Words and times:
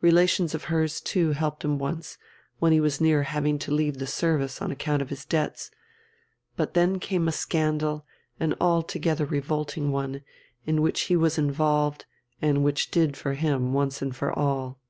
Relations 0.00 0.56
of 0.56 0.64
hers 0.64 1.00
too 1.00 1.30
helped 1.30 1.64
him 1.64 1.78
once, 1.78 2.18
when 2.58 2.72
he 2.72 2.80
was 2.80 3.00
near 3.00 3.22
having 3.22 3.60
to 3.60 3.70
leave 3.70 3.98
the 3.98 4.08
service 4.08 4.60
on 4.60 4.72
account 4.72 5.00
of 5.00 5.08
his 5.08 5.24
debts. 5.24 5.70
But 6.56 6.74
then 6.74 6.98
came 6.98 7.28
a 7.28 7.30
scandal, 7.30 8.04
an 8.40 8.56
altogether 8.60 9.24
revolting 9.24 9.92
one, 9.92 10.22
in 10.66 10.82
which 10.82 11.02
he 11.02 11.14
was 11.14 11.38
involved 11.38 12.06
and 12.40 12.64
which 12.64 12.90
did 12.90 13.16
for 13.16 13.34
him 13.34 13.72
once 13.72 14.02
and 14.02 14.16
for 14.16 14.36
all." 14.36 14.80